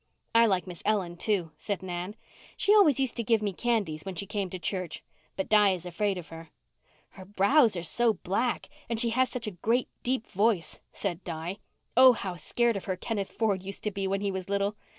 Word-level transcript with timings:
"I 0.33 0.47
like 0.47 0.65
Miss 0.65 0.81
Ellen, 0.83 1.15
too," 1.15 1.51
said 1.55 1.83
Nan. 1.83 2.15
"She 2.57 2.73
always 2.73 2.99
used 2.99 3.15
to 3.17 3.23
give 3.23 3.43
me 3.43 3.53
candies 3.53 4.03
when 4.03 4.15
she 4.15 4.25
came 4.25 4.49
to 4.49 4.57
church. 4.57 5.03
But 5.35 5.47
Di 5.47 5.75
is 5.75 5.85
afraid 5.85 6.17
of 6.17 6.29
her." 6.29 6.49
"Her 7.09 7.25
brows 7.25 7.77
are 7.77 7.83
so 7.83 8.13
black 8.13 8.67
and 8.89 8.99
she 8.99 9.11
has 9.11 9.29
such 9.29 9.45
a 9.45 9.51
great 9.51 9.89
deep 10.01 10.25
voice," 10.25 10.79
said 10.91 11.23
Di. 11.23 11.59
"Oh, 11.95 12.13
how 12.13 12.35
scared 12.35 12.75
of 12.77 12.85
her 12.85 12.95
Kenneth 12.97 13.29
Ford 13.29 13.61
used 13.61 13.83
to 13.83 13.91
be 13.91 14.07
when 14.07 14.21
he 14.21 14.31
was 14.31 14.49
little! 14.49 14.75